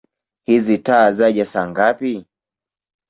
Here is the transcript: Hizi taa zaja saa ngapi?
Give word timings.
Hizi 0.47 0.77
taa 0.87 1.11
zaja 1.17 1.45
saa 1.51 1.67
ngapi? 1.69 2.13